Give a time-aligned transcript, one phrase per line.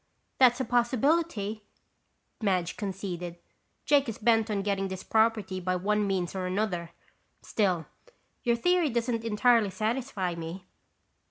[0.39, 1.61] "That's a possibility,"
[2.41, 3.37] Madge conceded.
[3.85, 6.89] "Jake is bent on getting this property by one means or another.
[7.43, 7.85] Still,
[8.41, 10.65] your theory doesn't entirely satisfy me."